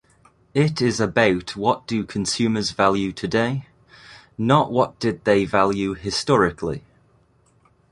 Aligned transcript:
It 0.55 0.81
is 0.81 0.99
about 0.99 1.55
what 1.55 1.85
do 1.85 2.03
consumers 2.03 2.71
value 2.71 3.11
today, 3.11 3.67
not 4.35 4.71
what 4.71 4.97
did 4.99 5.25
they 5.25 5.45
value 5.45 5.93
historically. 5.93 6.83